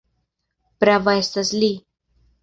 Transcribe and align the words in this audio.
Prava 0.83 1.13
estas 1.25 1.51
Li! 1.59 1.69